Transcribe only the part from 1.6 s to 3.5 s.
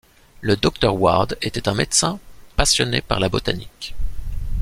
un médecin, passionné par la